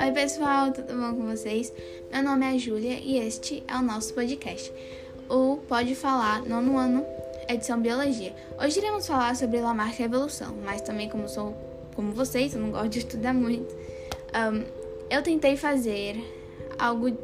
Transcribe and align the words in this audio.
Oi, 0.00 0.12
pessoal, 0.14 0.72
tudo 0.72 0.94
bom 0.94 1.14
com 1.14 1.26
vocês? 1.26 1.70
Meu 2.10 2.22
nome 2.22 2.54
é 2.54 2.58
Júlia 2.58 2.98
e 2.98 3.18
este 3.18 3.62
é 3.68 3.76
o 3.76 3.82
nosso 3.82 4.14
podcast, 4.14 4.72
o 5.28 5.58
Pode 5.68 5.94
Falar 5.94 6.42
Nono 6.46 6.78
Ano, 6.78 7.04
edição 7.46 7.78
Biologia. 7.78 8.34
Hoje 8.58 8.78
iremos 8.78 9.06
falar 9.06 9.36
sobre 9.36 9.60
Lamarck 9.60 10.00
e 10.00 10.04
evolução, 10.04 10.56
mas 10.64 10.80
também, 10.80 11.10
como 11.10 11.28
sou 11.28 11.54
como 11.94 12.12
vocês, 12.12 12.54
eu 12.54 12.62
não 12.62 12.70
gosto 12.70 12.88
de 12.88 13.00
estudar 13.00 13.34
muito, 13.34 13.74
um, 13.74 14.64
eu 15.10 15.22
tentei 15.22 15.54
fazer 15.54 16.16
algo 16.78 17.14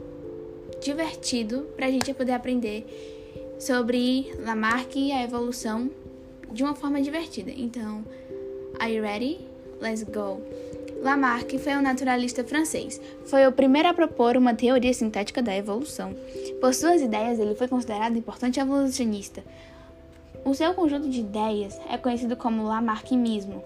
divertido 0.83 1.63
para 1.77 1.87
a 1.87 1.91
gente 1.91 2.13
poder 2.13 2.33
aprender 2.33 2.85
sobre 3.59 4.35
Lamarck 4.39 4.97
e 4.97 5.13
a 5.13 5.23
evolução 5.23 5.91
de 6.53 6.63
uma 6.63 6.75
forma 6.75 7.01
divertida. 7.01 7.51
Então, 7.51 8.05
are 8.81 8.93
you 8.93 9.03
ready? 9.03 9.49
Let's 9.81 10.05
go! 10.05 10.41
Lamarck 11.03 11.59
foi 11.59 11.77
um 11.77 11.83
naturalista 11.83 12.43
francês. 12.43 13.01
Foi 13.27 13.47
o 13.47 13.53
primeiro 13.53 13.89
a 13.89 13.95
propor 13.95 14.37
uma 14.37 14.55
teoria 14.55 14.95
sintética 14.95 15.43
da 15.43 15.55
evolução. 15.55 16.15
Por 16.61 16.73
suas 16.73 17.03
ideias, 17.03 17.39
ele 17.39 17.55
foi 17.55 17.69
considerado 17.69 18.17
importante 18.17 18.59
evolucionista. 18.59 19.45
O 20.45 20.55
seu 20.55 20.73
conjunto 20.75 21.09
de 21.09 21.21
ideias 21.21 21.79
é 21.91 21.99
conhecido 21.99 22.37
como 22.37 22.65
Lamarckismo. 22.65 23.63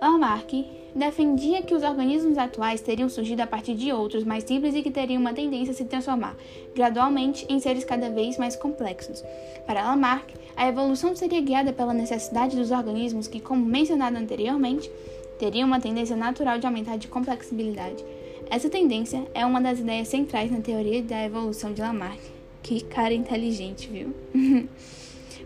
Lamarck 0.00 0.66
defendia 0.94 1.62
que 1.62 1.74
os 1.74 1.82
organismos 1.82 2.38
atuais 2.38 2.80
teriam 2.80 3.08
surgido 3.08 3.42
a 3.42 3.46
partir 3.46 3.74
de 3.74 3.92
outros 3.92 4.24
mais 4.24 4.44
simples 4.44 4.74
e 4.74 4.82
que 4.82 4.90
teriam 4.90 5.20
uma 5.20 5.34
tendência 5.34 5.72
a 5.72 5.74
se 5.74 5.84
transformar 5.84 6.36
gradualmente 6.74 7.46
em 7.48 7.60
seres 7.60 7.84
cada 7.84 8.10
vez 8.10 8.38
mais 8.38 8.56
complexos. 8.56 9.22
Para 9.66 9.82
Lamarck, 9.82 10.34
a 10.56 10.68
evolução 10.68 11.14
seria 11.14 11.40
guiada 11.40 11.72
pela 11.72 11.92
necessidade 11.92 12.56
dos 12.56 12.70
organismos 12.70 13.28
que, 13.28 13.40
como 13.40 13.64
mencionado 13.64 14.16
anteriormente, 14.16 14.90
teria 15.38 15.64
uma 15.64 15.80
tendência 15.80 16.16
natural 16.16 16.58
de 16.58 16.66
aumentar 16.66 16.96
de 16.96 17.08
complexibilidade. 17.08 18.04
Essa 18.50 18.68
tendência 18.70 19.26
é 19.34 19.44
uma 19.44 19.60
das 19.60 19.78
ideias 19.78 20.08
centrais 20.08 20.50
na 20.50 20.60
teoria 20.60 21.02
da 21.02 21.24
evolução 21.24 21.72
de 21.72 21.80
Lamarck. 21.82 22.20
Que 22.62 22.82
cara 22.82 23.14
inteligente, 23.14 23.88
viu? 23.88 24.14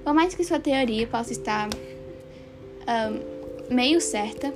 Por 0.04 0.14
mais 0.14 0.34
que 0.34 0.44
sua 0.44 0.58
teoria 0.58 1.06
possa 1.06 1.32
estar 1.32 1.68
um, 1.68 3.31
meio 3.70 4.00
certa, 4.00 4.52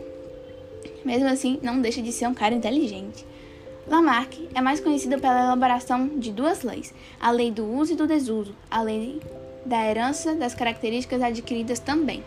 mesmo 1.05 1.29
assim 1.29 1.59
não 1.63 1.81
deixa 1.81 2.03
de 2.03 2.13
ser 2.13 2.27
um 2.27 2.35
cara 2.35 2.55
inteligente. 2.55 3.25
Lamarck 3.89 4.49
é 4.53 4.61
mais 4.61 4.81
conhecido 4.81 5.21
pela 5.21 5.45
elaboração 5.45 6.09
de 6.09 6.33
duas 6.33 6.63
leis: 6.63 6.93
a 7.21 7.31
lei 7.31 7.51
do 7.51 7.65
uso 7.65 7.93
e 7.93 7.97
do 7.97 8.07
desuso, 8.07 8.55
a 8.71 8.83
lei 8.83 9.21
da 9.65 9.85
herança 9.85 10.35
das 10.35 10.55
características 10.55 11.23
adquiridas 11.23 11.79
também. 11.79 12.23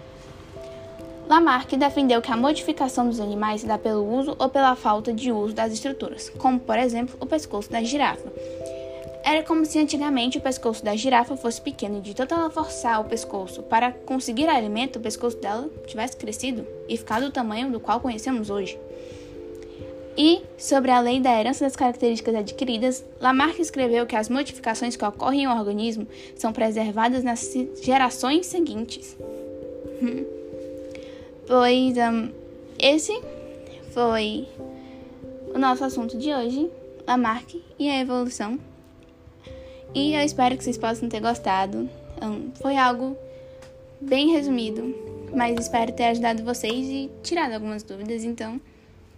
Lamarck 1.29 1.75
defendeu 1.77 2.21
que 2.21 2.31
a 2.31 2.37
modificação 2.37 3.07
dos 3.07 3.19
animais 3.19 3.61
se 3.61 3.67
dá 3.67 3.77
pelo 3.77 4.03
uso 4.03 4.35
ou 4.39 4.49
pela 4.49 4.75
falta 4.75 5.13
de 5.13 5.31
uso 5.31 5.53
das 5.53 5.71
estruturas, 5.71 6.29
como 6.37 6.59
por 6.59 6.77
exemplo 6.77 7.15
o 7.19 7.25
pescoço 7.25 7.69
da 7.69 7.83
girafa. 7.83 8.31
Era 9.23 9.43
como 9.43 9.65
se 9.65 9.77
antigamente 9.77 10.37
o 10.37 10.41
pescoço 10.41 10.83
da 10.83 10.95
girafa 10.95 11.35
fosse 11.35 11.61
pequeno 11.61 11.99
e 11.99 12.01
de 12.01 12.13
tanto 12.13 12.33
ela 12.33 12.49
forçar 12.49 13.01
o 13.01 13.05
pescoço 13.05 13.61
para 13.63 13.91
conseguir 13.91 14.47
alimento, 14.47 14.95
o 14.97 15.01
pescoço 15.01 15.37
dela 15.37 15.69
tivesse 15.85 16.15
crescido 16.15 16.65
e 16.87 16.97
ficado 16.97 17.25
do 17.25 17.31
tamanho 17.31 17.71
do 17.71 17.79
qual 17.79 17.99
conhecemos 17.99 18.49
hoje. 18.49 18.79
E, 20.17 20.41
sobre 20.57 20.91
a 20.91 20.99
lei 20.99 21.19
da 21.21 21.39
herança 21.39 21.63
das 21.63 21.77
características 21.77 22.35
adquiridas, 22.35 23.05
Lamarck 23.21 23.59
escreveu 23.59 24.05
que 24.05 24.15
as 24.15 24.27
modificações 24.27 24.95
que 24.95 25.05
ocorrem 25.05 25.43
em 25.43 25.47
um 25.47 25.57
organismo 25.57 26.05
são 26.35 26.51
preservadas 26.51 27.23
nas 27.23 27.53
gerações 27.81 28.45
seguintes. 28.47 29.15
Pois 31.47 31.97
um, 31.97 32.31
esse 32.77 33.17
foi 33.91 34.47
o 35.53 35.57
nosso 35.57 35.83
assunto 35.85 36.17
de 36.17 36.33
hoje, 36.33 36.69
Lamarck 37.07 37.63
e 37.77 37.89
a 37.89 38.01
evolução. 38.01 38.59
E 39.93 40.13
eu 40.13 40.21
espero 40.21 40.57
que 40.57 40.63
vocês 40.63 40.77
possam 40.77 41.09
ter 41.09 41.19
gostado. 41.19 41.89
Um, 42.21 42.51
foi 42.61 42.77
algo 42.77 43.17
bem 43.99 44.31
resumido, 44.31 44.95
mas 45.33 45.59
espero 45.59 45.91
ter 45.91 46.05
ajudado 46.05 46.43
vocês 46.43 46.87
e 46.87 47.09
tirado 47.23 47.53
algumas 47.53 47.83
dúvidas. 47.83 48.23
Então, 48.23 48.59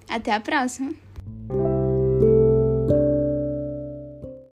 até 0.10 0.34
a 0.34 0.40
próxima! 0.40 0.94